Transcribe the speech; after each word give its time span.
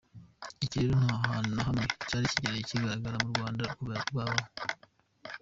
Iki 0.65 0.77
rero 0.81 0.95
nta 1.05 1.15
hantu 1.27 1.49
na 1.55 1.63
hamwe 1.67 1.85
cyari 2.07 2.27
cyarigeze 2.31 2.63
kigaragara 2.75 3.17
mu 3.23 3.29
Rwanda 3.33 3.63
kuva 3.77 3.93
rwabaho! 4.09 4.45